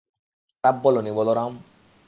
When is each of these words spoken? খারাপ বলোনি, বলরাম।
খারাপ 0.63 0.75
বলোনি, 0.83 1.11
বলরাম। 1.11 1.51